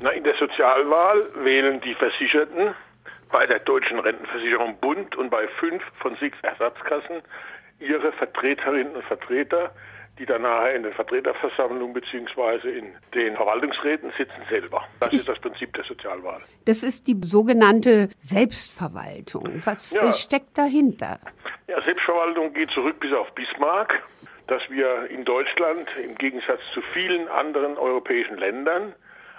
[0.00, 2.74] Na, in der Sozialwahl wählen die Versicherten
[3.30, 7.22] bei der Deutschen Rentenversicherung Bund und bei fünf von sechs Ersatzkassen
[7.80, 9.72] ihre Vertreterinnen und Vertreter,
[10.18, 12.78] die dann nachher in der Vertreterversammlung bzw.
[12.78, 14.84] in den Verwaltungsräten sitzen selber.
[15.00, 16.40] Das ist, ist, das Prinzip der Sozialwahl.
[16.64, 19.62] Das ist die sogenannte Selbstverwaltung.
[19.64, 20.12] Was ja.
[20.12, 21.18] steckt dahinter?
[21.68, 24.02] Ja, Selbstverwaltung geht zurück bis auf Bismarck,
[24.46, 28.94] dass wir in Deutschland im Gegensatz zu vielen anderen europäischen Ländern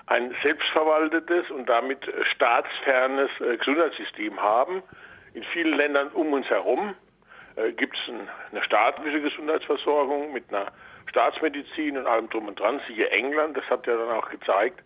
[0.08, 4.82] ein selbstverwaltetes und damit staatsfernes äh, Gesundheitssystem haben.
[5.34, 6.96] In vielen Ländern um uns herum
[7.56, 10.72] äh, gibt es ein, eine staatliche Gesundheitsversorgung mit einer
[11.10, 12.82] Staatsmedizin und allem drum und dran.
[12.88, 14.82] Siehe England, das hat ja dann auch gezeigt,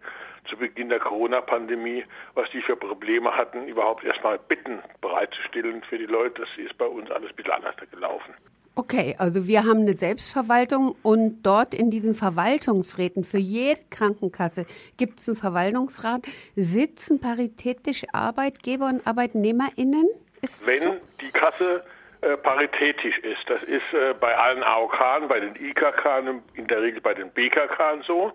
[0.50, 2.04] zu Beginn der Corona-Pandemie,
[2.34, 6.42] was die für Probleme hatten, überhaupt erstmal Betten bereitzustellen für die Leute.
[6.42, 8.34] Das ist bei uns alles ein bisschen anders gelaufen.
[8.74, 14.66] Okay, also wir haben eine Selbstverwaltung und dort in diesen Verwaltungsräten für jede Krankenkasse
[14.98, 16.22] gibt es einen Verwaltungsrat.
[16.56, 20.08] Sitzen paritätisch Arbeitgeber und ArbeitnehmerInnen?
[20.42, 20.98] Ist Wenn so?
[21.20, 21.84] die Kasse
[22.22, 27.02] äh, paritätisch ist, das ist äh, bei allen AOK, bei den IKK, in der Regel
[27.02, 28.32] bei den BKK so.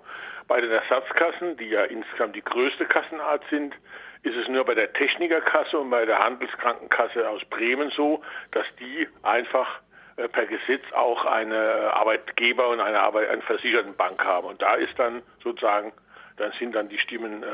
[0.49, 3.75] Bei den Ersatzkassen, die ja insgesamt die größte Kassenart sind,
[4.23, 8.23] ist es nur bei der Technikerkasse und bei der Handelskrankenkasse aus Bremen so,
[8.53, 9.81] dass die einfach
[10.17, 14.47] per Gesetz auch eine Arbeitgeber und eine, Arbeit, eine versicherten Bank haben.
[14.47, 15.93] Und da ist dann sozusagen,
[16.37, 17.47] dann sind dann die Stimmen äh,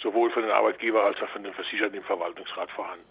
[0.00, 3.04] sowohl von den Arbeitgebern als auch von den Versicherten im Verwaltungsrat vorhanden.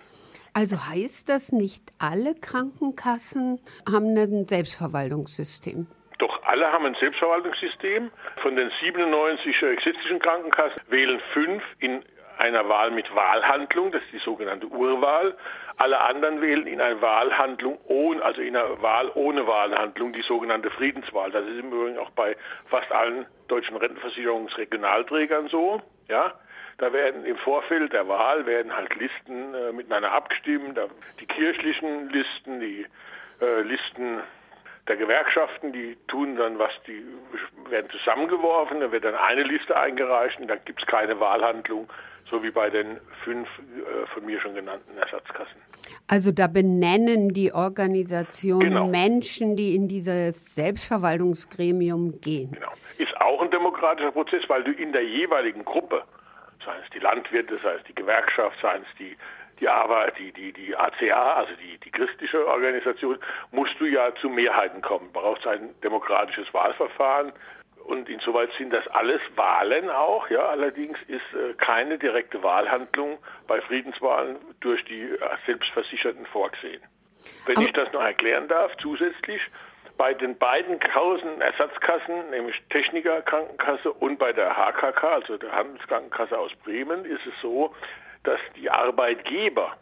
[0.54, 3.60] Also heißt das, nicht alle Krankenkassen
[3.92, 5.88] haben ein Selbstverwaltungssystem?
[6.20, 8.12] Doch alle haben ein Selbstverwaltungssystem.
[8.42, 12.04] Von den 97 gesetzlichen Krankenkassen wählen fünf in
[12.44, 15.36] einer Wahl mit Wahlhandlung, das ist die sogenannte Urwahl.
[15.78, 20.70] Alle anderen wählen in einer Wahlhandlung ohne, also in einer Wahl ohne Wahlhandlung, die sogenannte
[20.70, 21.32] Friedenswahl.
[21.32, 22.36] Das ist im Übrigen auch bei
[22.66, 25.82] fast allen deutschen Rentenversicherungsregionalträgern so.
[26.10, 26.34] Ja,
[26.80, 30.78] da werden im Vorfeld der Wahl werden halt Listen äh, miteinander abgestimmt,
[31.22, 32.86] die kirchlichen Listen, die
[33.42, 34.20] äh, Listen
[34.90, 37.06] der Gewerkschaften, die tun dann was, die
[37.70, 41.90] werden zusammengeworfen, da wird dann eine Liste eingereicht und dann gibt es keine Wahlhandlung,
[42.30, 45.56] so wie bei den fünf äh, von mir schon genannten Ersatzkassen.
[46.08, 48.88] Also da benennen die Organisationen genau.
[48.88, 52.52] Menschen, die in dieses Selbstverwaltungsgremium gehen.
[52.52, 52.72] Genau.
[52.98, 56.04] Ist auch ein demokratischer Prozess, weil du in der jeweiligen Gruppe,
[56.66, 59.16] seien es die Landwirte, sei es die Gewerkschaft, seien es die
[59.60, 63.18] die Arbeit, die, die, die ACA, also die, die christliche Organisation,
[63.52, 65.10] musst du ja zu Mehrheiten kommen.
[65.14, 67.32] Brauchst ein demokratisches Wahlverfahren.
[67.86, 70.48] Und insoweit sind das alles Wahlen auch, ja.
[70.48, 73.18] Allerdings ist äh, keine direkte Wahlhandlung
[73.48, 76.82] bei Friedenswahlen durch die äh, Selbstversicherten vorgesehen.
[77.46, 79.42] Wenn Aber ich das noch erklären darf, zusätzlich,
[79.98, 86.38] bei den beiden Kausen Ersatzkassen, nämlich Techniker Krankenkasse und bei der HKK, also der Handelskrankenkasse
[86.38, 87.76] aus Bremen, ist es so,
[88.24, 89.78] dass die Arbeitgeber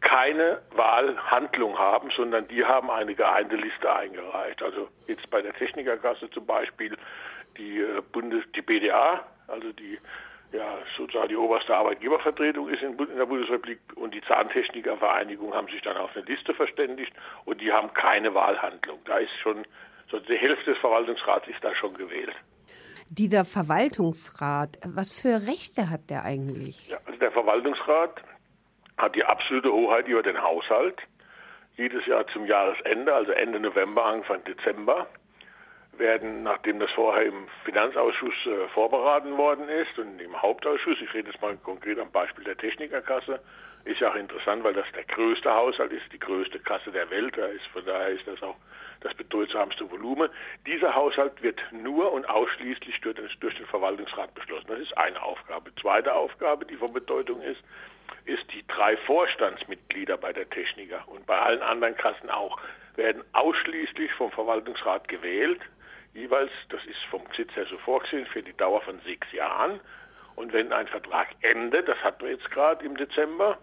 [0.00, 4.62] keine Wahlhandlung haben, sondern die haben eine geeinte Liste eingereicht.
[4.62, 6.96] Also jetzt bei der Technikerkasse zum Beispiel
[7.58, 9.98] die äh, Bundes, die BDA, also die
[10.52, 15.96] ja, sozusagen die oberste Arbeitgebervertretung ist in, der Bundesrepublik und die Zahntechnikervereinigung haben sich dann
[15.96, 17.12] auf eine Liste verständigt
[17.44, 18.98] und die haben keine Wahlhandlung.
[19.04, 19.66] Da ist schon,
[20.10, 22.34] so die Hälfte des Verwaltungsrats ist da schon gewählt.
[23.10, 26.88] Dieser Verwaltungsrat, was für Rechte hat der eigentlich?
[26.88, 28.22] Ja, also der Verwaltungsrat
[28.96, 31.00] hat die absolute Hoheit über den Haushalt.
[31.76, 35.06] Jedes Jahr zum Jahresende, also Ende November, Anfang Dezember,
[35.98, 41.30] werden, nachdem das vorher im Finanzausschuss äh, vorberaten worden ist und im Hauptausschuss, ich rede
[41.30, 43.40] jetzt mal konkret am Beispiel der Technikerkasse,
[43.84, 47.36] ist ja auch interessant, weil das der größte Haushalt ist, die größte Kasse der Welt,
[47.36, 48.56] da ist, von daher ist das auch
[49.00, 50.28] das bedeutsamste Volumen.
[50.66, 54.66] Dieser Haushalt wird nur und ausschließlich durch den, durch den Verwaltungsrat beschlossen.
[54.68, 55.70] Das ist eine Aufgabe.
[55.80, 57.62] Zweite Aufgabe, die von Bedeutung ist,
[58.24, 62.58] ist die drei Vorstandsmitglieder bei der Techniker und bei allen anderen Kassen auch
[62.96, 65.60] werden ausschließlich vom Verwaltungsrat gewählt
[66.18, 69.80] jeweils, das ist vom Gesetz her so vorgesehen, für die Dauer von sechs Jahren.
[70.36, 73.58] Und wenn ein Vertrag endet, das hatten wir jetzt gerade im Dezember,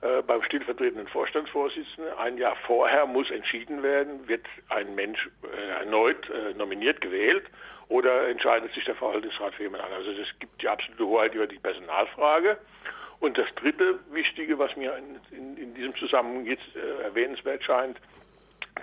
[0.00, 6.28] äh, beim stellvertretenden Vorstandsvorsitzenden, ein Jahr vorher muss entschieden werden, wird ein Mensch äh, erneut
[6.30, 7.44] äh, nominiert, gewählt
[7.88, 10.06] oder entscheidet sich der Verwaltungsrat für jemand anderen.
[10.06, 12.58] Also es gibt die absolute Hoheit über die Personalfrage.
[13.20, 17.98] Und das dritte Wichtige, was mir in, in, in diesem Zusammenhang jetzt äh, erwähnenswert scheint,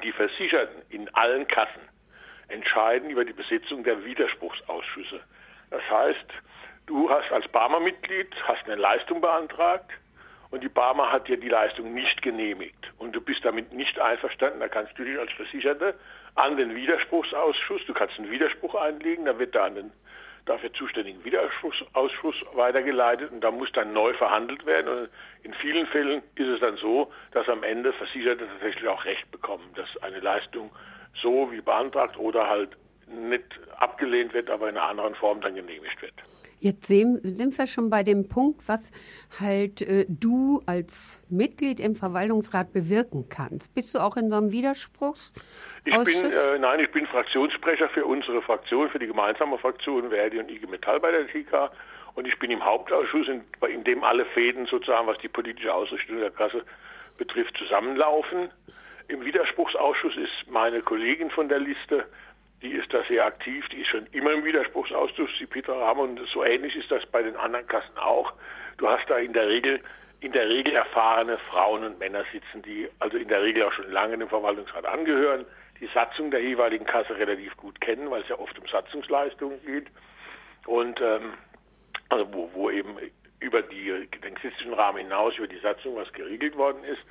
[0.03, 1.90] die Versicherten in allen Kassen
[2.51, 5.21] entscheiden über die Besetzung der Widerspruchsausschüsse.
[5.69, 6.25] Das heißt,
[6.85, 9.91] du hast als Barmer-Mitglied hast eine Leistung beantragt
[10.51, 14.59] und die Barmer hat dir die Leistung nicht genehmigt und du bist damit nicht einverstanden,
[14.59, 15.93] da kannst du dich als Versicherter
[16.35, 19.91] an den Widerspruchsausschuss, du kannst einen Widerspruch einlegen, dann wird da an den
[20.45, 24.87] dafür zuständigen Widerspruchsausschuss weitergeleitet und da muss dann neu verhandelt werden.
[24.87, 25.09] Und
[25.43, 29.69] in vielen Fällen ist es dann so, dass am Ende Versicherte tatsächlich auch Recht bekommen,
[29.75, 30.71] dass eine Leistung
[31.21, 32.69] so wie beantragt oder halt
[33.07, 33.43] nicht
[33.77, 36.13] abgelehnt wird, aber in einer anderen Form dann genehmigt wird.
[36.59, 38.91] Jetzt sind wir schon bei dem Punkt, was
[39.39, 43.73] halt äh, du als Mitglied im Verwaltungsrat bewirken kannst.
[43.73, 45.33] Bist du auch in so einem Widerspruchs?
[45.85, 50.37] Ich bin, äh, nein, ich bin Fraktionssprecher für unsere Fraktion, für die gemeinsame Fraktion Verdi
[50.37, 51.71] und IG Metall bei der TK.
[52.13, 56.19] Und ich bin im Hauptausschuss, in, in dem alle Fäden sozusagen, was die politische Ausrichtung
[56.19, 56.63] der Kasse
[57.17, 58.49] betrifft, zusammenlaufen.
[59.07, 62.05] Im Widerspruchsausschuss ist meine Kollegin von der Liste,
[62.61, 66.19] die ist da sehr aktiv, die ist schon immer im Widerspruchsausschuss, die Petra Rahm, und
[66.29, 68.33] so ähnlich ist das bei den anderen Kassen auch.
[68.77, 69.81] Du hast da in der Regel
[70.21, 73.91] in der Regel erfahrene Frauen und Männer sitzen, die also in der Regel auch schon
[73.91, 75.45] lange dem Verwaltungsrat angehören,
[75.79, 79.87] die Satzung der jeweiligen Kasse relativ gut kennen, weil es ja oft um Satzungsleistungen geht.
[80.67, 81.33] Und ähm,
[82.09, 82.95] also wo, wo eben
[83.39, 87.01] über die, den gesetzlichen Rahmen hinaus, über die Satzung was geregelt worden ist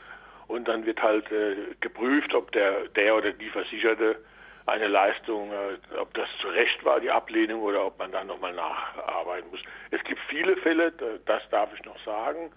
[0.50, 4.16] und dann wird halt äh, geprüft, ob der, der oder die Versicherte
[4.66, 8.52] eine Leistung, äh, ob das zu Recht war, die Ablehnung, oder ob man dann nochmal
[8.52, 9.60] nacharbeiten muss.
[9.90, 10.92] Es gibt viele Fälle,
[11.24, 12.50] das darf ich noch sagen,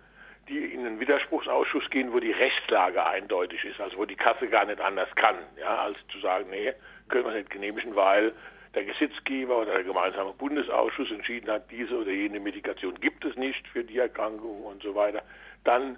[0.50, 4.66] die in den Widerspruchsausschuss gehen, wo die Rechtslage eindeutig ist, also wo die Kasse gar
[4.66, 6.74] nicht anders kann, ja, als zu sagen, nee,
[7.10, 8.34] können wir nicht genehmigen, weil
[8.74, 13.68] der Gesetzgeber oder der gemeinsame Bundesausschuss entschieden hat, diese oder jene Medikation gibt es nicht
[13.68, 15.22] für die Erkrankung und so weiter,
[15.63, 15.98] dann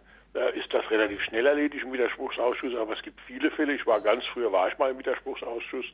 [0.56, 3.74] ist das relativ schnell erledigt im Widerspruchsausschuss, aber es gibt viele Fälle.
[3.74, 5.86] Ich war ganz früher, war ich mal im Widerspruchsausschuss,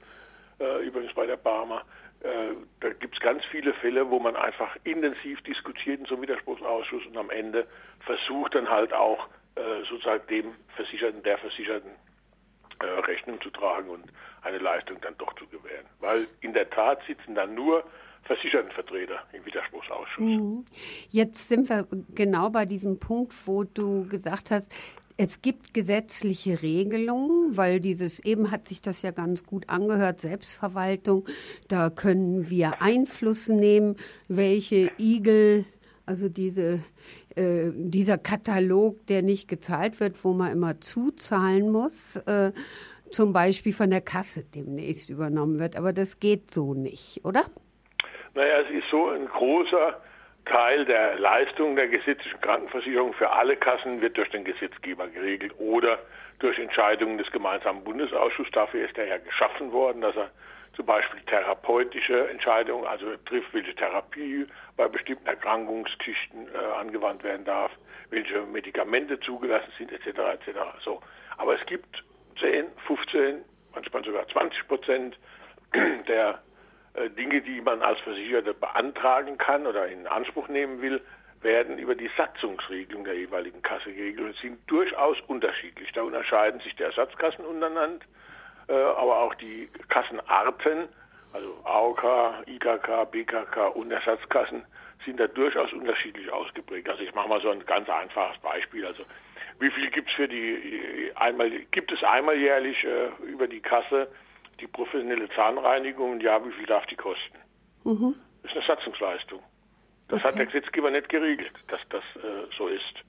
[0.59, 1.83] äh, übrigens bei der Barmer.
[2.21, 6.23] Äh, da gibt es ganz viele Fälle, wo man einfach intensiv diskutiert in so einem
[6.23, 7.67] Widerspruchsausschuss und am Ende
[7.99, 11.91] versucht dann halt auch äh, sozusagen dem Versicherten, der Versicherten
[12.79, 14.05] äh, Rechnung zu tragen und
[14.43, 15.85] eine Leistung dann doch zu gewähren.
[15.99, 17.83] Weil in der Tat sitzen dann nur
[18.23, 20.25] Versichertenvertreter im Widerspruchsausschuss.
[20.25, 20.65] Mhm.
[21.09, 24.73] Jetzt sind wir genau bei diesem Punkt, wo du gesagt hast,
[25.17, 31.27] es gibt gesetzliche Regelungen, weil dieses eben hat sich das ja ganz gut angehört, Selbstverwaltung,
[31.67, 33.97] da können wir Einfluss nehmen,
[34.27, 35.65] welche Igel,
[36.05, 36.79] also diese,
[37.35, 42.51] äh, dieser Katalog, der nicht gezahlt wird, wo man immer zuzahlen muss, äh,
[43.11, 45.75] zum Beispiel von der Kasse demnächst übernommen wird.
[45.75, 47.43] Aber das geht so nicht, oder?
[48.33, 50.01] Naja, es ist so ein großer
[50.45, 55.99] Teil der Leistung der gesetzlichen Krankenversicherung für alle Kassen wird durch den Gesetzgeber geregelt oder
[56.39, 58.51] durch Entscheidungen des gemeinsamen Bundesausschusses.
[58.53, 60.31] Dafür ist er ja geschaffen worden, dass er
[60.75, 64.47] zum Beispiel therapeutische Entscheidungen, also trifft, welche Therapie
[64.77, 67.71] bei bestimmten Erkrankungsgeschichten äh, angewandt werden darf,
[68.09, 70.07] welche Medikamente zugelassen sind, etc.
[70.07, 70.57] etc.
[70.83, 71.01] So.
[71.37, 72.03] Aber es gibt
[72.39, 73.43] 10, 15,
[73.73, 75.19] manchmal sogar 20 Prozent
[76.07, 76.41] der
[77.17, 81.01] Dinge, die man als Versicherter beantragen kann oder in Anspruch nehmen will,
[81.41, 85.91] werden über die Satzungsregelung der jeweiligen Kasse geregelt und sind durchaus unterschiedlich.
[85.93, 88.05] Da unterscheiden sich die Ersatzkassen untereinander,
[88.67, 90.87] äh, aber auch die Kassenarten,
[91.33, 94.63] also AOK, IKK, BKK und Ersatzkassen
[95.05, 96.89] sind da durchaus unterschiedlich ausgeprägt.
[96.89, 98.85] Also ich mache mal so ein ganz einfaches Beispiel.
[98.85, 99.03] Also
[99.59, 104.07] wie viel gibt's für die einmal gibt es einmal jährlich äh, über die Kasse
[104.61, 107.37] die professionelle Zahnreinigung, ja, wie viel darf die kosten?
[107.83, 108.15] Mhm.
[108.43, 109.41] Das ist eine Satzungsleistung.
[110.07, 110.27] Das okay.
[110.27, 113.03] hat der Gesetzgeber nicht geregelt, dass das äh, so ist.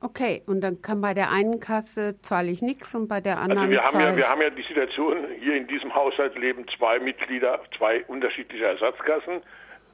[0.00, 3.58] Okay, und dann kann bei der einen Kasse zahle ich nichts und bei der anderen.
[3.58, 7.00] Also wir haben, ja, wir haben ja die Situation, hier in diesem Haushalt leben zwei
[7.00, 9.42] Mitglieder, zwei unterschiedliche Ersatzkassen.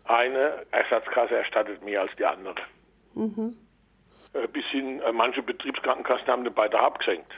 [0.05, 2.57] Eine Ersatzkasse erstattet mehr als die andere.
[3.15, 3.57] Mhm.
[4.35, 7.33] Äh, bis hin, äh, manche Betriebskrankenkassen haben den Beitrag abgesenkt.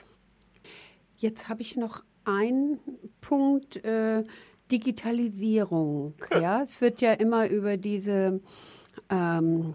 [1.17, 2.79] Jetzt habe ich noch ein
[3.21, 4.25] Punkt äh,
[4.71, 6.15] Digitalisierung.
[6.31, 8.41] Ja, es wird ja immer über diese
[9.11, 9.75] ähm,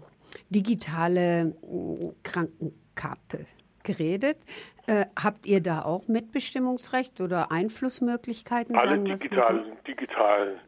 [0.50, 3.46] digitale äh, Krankenkarte
[3.82, 4.38] geredet.
[4.86, 8.76] Äh, habt ihr da auch Mitbestimmungsrecht oder Einflussmöglichkeiten?
[8.76, 10.60] Alle digitalen, digitalen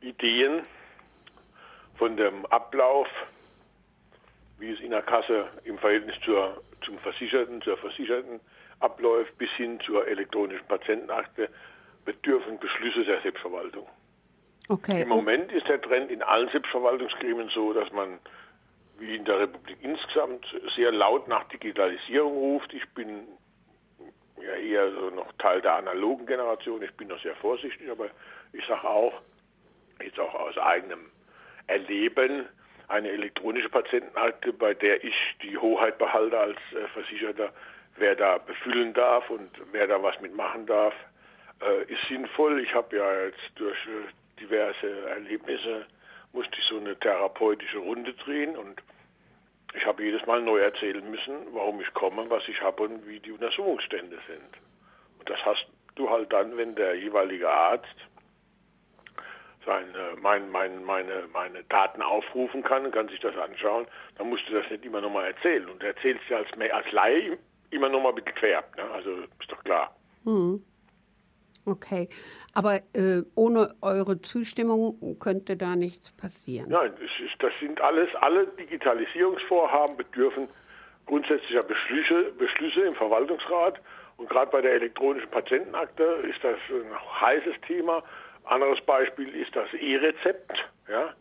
[0.00, 0.62] Ideen
[1.96, 3.08] von dem Ablauf,
[4.58, 8.40] wie es in der Kasse im Verhältnis zur, zum Versicherten, zur Versicherten
[8.80, 11.48] abläuft, bis hin zur elektronischen Patientenakte,
[12.04, 13.86] bedürfen Beschlüsse der Selbstverwaltung.
[14.68, 15.02] Okay.
[15.02, 18.18] Im Moment ist der Trend in allen Selbstverwaltungsgremien so, dass man
[18.98, 22.72] wie in der Republik insgesamt sehr laut nach Digitalisierung ruft.
[22.72, 23.28] Ich bin
[24.42, 26.82] ja eher so noch Teil der analogen Generation.
[26.82, 28.06] Ich bin noch sehr vorsichtig, aber
[28.52, 29.22] ich sage auch,
[30.02, 31.10] jetzt auch aus eigenem
[31.66, 32.46] Erleben,
[32.88, 37.52] eine elektronische Patientenakte, bei der ich die Hoheit behalte als äh, Versicherter,
[37.96, 40.94] wer da befüllen darf und wer da was mitmachen darf,
[41.62, 42.60] äh, ist sinnvoll.
[42.60, 45.86] Ich habe ja jetzt durch äh, diverse Erlebnisse
[46.32, 48.82] musste ich so eine therapeutische Runde drehen und
[49.74, 53.20] ich habe jedes Mal neu erzählen müssen, warum ich komme, was ich habe und wie
[53.20, 54.52] die Untersuchungsstände sind.
[55.18, 57.96] Und das hast du halt dann, wenn der jeweilige Arzt
[59.64, 63.86] seine, mein, mein, meine, meine Daten aufrufen kann und kann sich das anschauen,
[64.16, 65.68] dann musst du das nicht immer nochmal erzählen.
[65.68, 67.36] Und du erzählst ja als, als Laie
[67.76, 68.76] immer nochmal gefärbt.
[68.76, 68.84] Ne?
[68.92, 69.94] Also ist doch klar.
[70.24, 70.62] Hm.
[71.68, 72.08] Okay,
[72.54, 76.70] aber äh, ohne eure Zustimmung könnte da nichts passieren.
[76.70, 80.46] Nein, ist, das sind alles, alle Digitalisierungsvorhaben bedürfen
[81.06, 83.80] grundsätzlicher Beschlüsse, Beschlüsse im Verwaltungsrat.
[84.16, 88.02] Und gerade bei der elektronischen Patientenakte ist das ein heißes Thema.
[88.44, 91.14] Anderes Beispiel ist das E-Rezept, ja,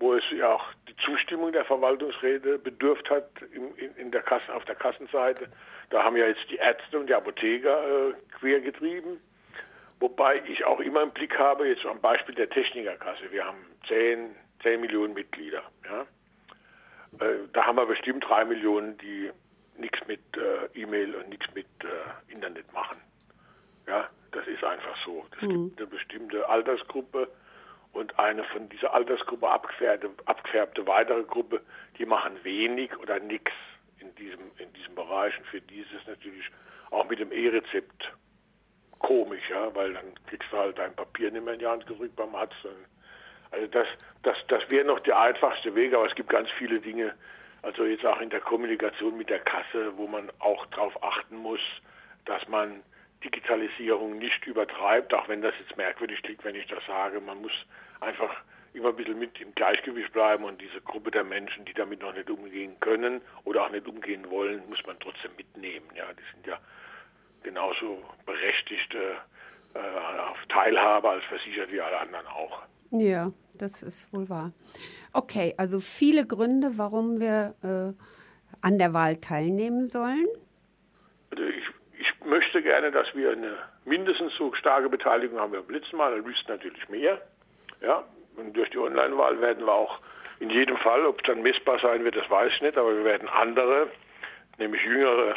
[0.00, 4.52] wo es ja auch die Zustimmung der Verwaltungsräte bedürft hat in, in, in der Kasse,
[4.52, 5.48] auf der Kassenseite.
[5.90, 9.20] Da haben ja jetzt die Ärzte und die Apotheker äh, quer getrieben.
[10.00, 13.30] Wobei ich auch immer im Blick habe, jetzt am Beispiel der Technikerkasse.
[13.30, 15.62] Wir haben 10, 10 Millionen Mitglieder.
[15.84, 16.06] Ja?
[17.24, 19.30] Äh, da haben wir bestimmt drei Millionen, die
[19.76, 22.98] nichts mit äh, E-Mail und nichts mit äh, Internet machen.
[23.86, 25.26] Ja, das ist einfach so.
[25.36, 25.68] Es mhm.
[25.68, 27.28] gibt eine bestimmte Altersgruppe
[27.92, 31.60] und eine von dieser Altersgruppe abgefärbte, abgefärbte weitere Gruppe,
[31.98, 33.52] die machen wenig oder nichts
[33.98, 35.36] in diesem, in diesem Bereich.
[35.38, 36.44] Und für die ist es natürlich
[36.90, 38.12] auch mit dem E-Rezept
[38.98, 42.16] komisch, ja, weil dann kriegst du halt dein Papier nicht mehr in die Hand gedrückt
[42.16, 42.54] beim Arzt.
[43.50, 43.86] Also das,
[44.22, 47.14] das, das wäre noch der einfachste Weg, aber es gibt ganz viele Dinge,
[47.62, 51.60] also jetzt auch in der Kommunikation mit der Kasse, wo man auch darauf achten muss,
[52.24, 52.82] dass man
[53.24, 57.20] Digitalisierung nicht übertreibt, auch wenn das jetzt merkwürdig klingt, wenn ich das sage.
[57.20, 57.52] Man muss
[58.00, 58.34] einfach
[58.72, 62.14] immer ein bisschen mit im Gleichgewicht bleiben und diese Gruppe der Menschen, die damit noch
[62.14, 65.86] nicht umgehen können oder auch nicht umgehen wollen, muss man trotzdem mitnehmen.
[65.94, 66.58] Ja, die sind ja
[67.42, 69.78] genauso berechtigt äh,
[70.20, 72.62] auf Teilhabe als Versicherte wie alle anderen auch.
[72.90, 74.52] Ja, das ist wohl wahr.
[75.12, 77.92] Okay, also viele Gründe, warum wir äh,
[78.62, 80.26] an der Wahl teilnehmen sollen.
[82.30, 86.14] Möchte gerne, dass wir eine mindestens so starke Beteiligung haben wie beim letzten Mal.
[86.14, 87.20] Am liebsten natürlich mehr.
[87.82, 88.04] Ja,
[88.36, 89.98] und durch die Online-Wahl werden wir auch
[90.38, 93.04] in jedem Fall, ob es dann messbar sein wird, das weiß ich nicht, aber wir
[93.04, 93.88] werden andere,
[94.58, 95.34] nämlich jüngere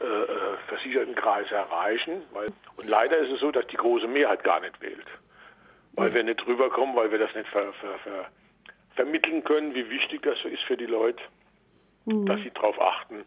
[0.00, 0.28] äh, äh,
[0.68, 2.22] Versichertenkreise erreichen.
[2.32, 5.06] Weil, und leider ist es so, dass die große Mehrheit gar nicht wählt.
[5.92, 8.26] Weil wir nicht rüberkommen, weil wir das nicht ver, ver, ver,
[8.94, 11.22] vermitteln können, wie wichtig das ist für die Leute,
[12.04, 12.26] mhm.
[12.26, 13.24] dass sie darauf achten,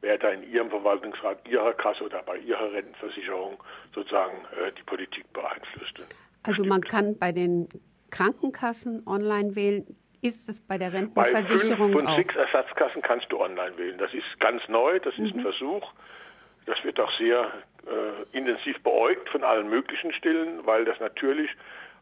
[0.00, 3.62] wer da in ihrem Verwaltungsrat ihrer Kasse oder bei ihrer Rentenversicherung
[3.94, 6.04] sozusagen äh, die Politik beeinflusst.
[6.44, 7.68] Also man kann bei den
[8.10, 9.86] Krankenkassen online wählen.
[10.20, 13.98] Ist es bei der Rentenversicherung bei fünf von sechs Ersatzkassen kannst du online wählen.
[13.98, 15.40] Das ist ganz neu, das ist mhm.
[15.40, 15.92] ein Versuch.
[16.66, 17.52] Das wird auch sehr
[17.86, 21.50] äh, intensiv beäugt von allen möglichen Stellen, weil das natürlich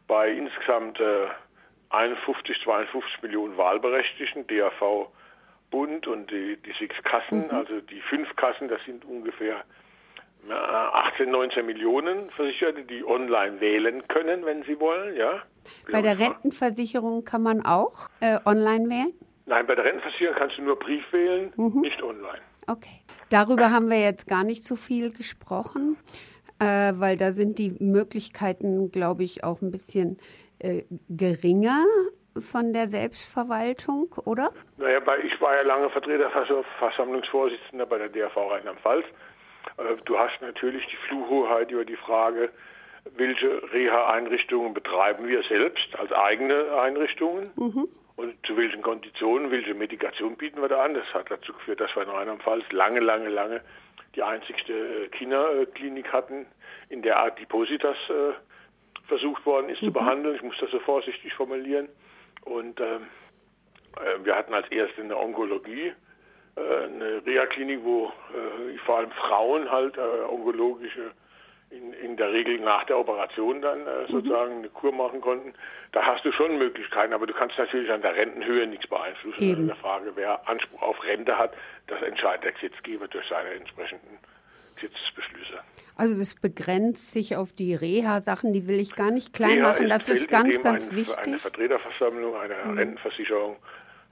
[0.07, 1.27] bei insgesamt äh,
[1.89, 5.09] 51, 52 Millionen Wahlberechtigten, DAV
[5.69, 7.51] Bund und die, die sechs Kassen, mhm.
[7.51, 9.63] also die fünf Kassen, das sind ungefähr
[10.49, 15.43] 18, 19 Millionen Versicherte, die online wählen können, wenn sie wollen, ja.
[15.91, 19.13] Bei der Rentenversicherung kann man auch äh, online wählen?
[19.45, 21.81] Nein, bei der Rentenversicherung kannst du nur Brief wählen, mhm.
[21.81, 22.39] nicht online.
[22.67, 23.01] Okay.
[23.29, 25.97] Darüber haben wir jetzt gar nicht so viel gesprochen,
[26.59, 30.17] äh, weil da sind die Möglichkeiten, glaube ich, auch ein bisschen
[30.59, 31.83] äh, geringer
[32.41, 34.51] von der Selbstverwaltung, oder?
[34.77, 39.05] Naja, ich war ja lange Vertreterversammlungsvorsitzender bei der DRV Rheinland-Pfalz.
[39.77, 42.49] Äh, du hast natürlich die Fluchhoheit über die Frage,
[43.15, 47.87] welche Reha-Einrichtungen betreiben wir selbst als eigene Einrichtungen mhm.
[48.15, 50.93] und zu welchen Konditionen, welche Medikation bieten wir da an.
[50.93, 53.61] Das hat dazu geführt, dass wir in Rheinland-Pfalz lange, lange, lange
[54.15, 56.45] die einzigste äh, Kinderklinik hatten,
[56.89, 58.33] in der Art Depositas äh,
[59.07, 59.87] versucht worden ist mhm.
[59.87, 60.35] zu behandeln.
[60.35, 61.87] Ich muss das so vorsichtig formulieren.
[62.47, 63.07] Und ähm,
[63.97, 65.93] äh, wir hatten als erste eine Onkologie
[66.55, 71.11] äh, eine Reha-Klinik, wo äh, vor allem Frauen halt äh, onkologische
[71.69, 74.07] in, in der Regel nach der Operation dann äh, mhm.
[74.07, 74.59] sozusagen mhm.
[74.59, 75.53] eine Kur machen konnten.
[75.91, 79.41] Da hast du schon Möglichkeiten, aber du kannst natürlich an der Rentenhöhe nichts beeinflussen.
[79.41, 79.61] Eben.
[79.61, 81.53] In der Frage, wer Anspruch auf Rente hat,
[81.87, 84.17] das entscheidet der Gesetzgeber durch seine entsprechenden
[84.79, 85.59] Gesetzesbeschlüsse.
[85.95, 89.89] Also das begrenzt sich auf die Reha-Sachen, die will ich gar nicht klein Reha machen.
[89.89, 91.27] Das ist, ist ganz, ganz eine, wichtig.
[91.27, 92.77] Eine Vertreterversammlung einer mhm.
[92.77, 93.55] Rentenversicherung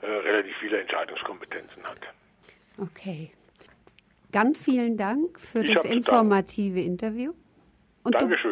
[0.02, 2.00] äh, relativ viele Entscheidungskompetenzen hat.
[2.78, 3.32] Okay.
[4.32, 7.34] Ganz vielen Dank für ich das informative Interview.
[8.04, 8.52] Und Dankeschön.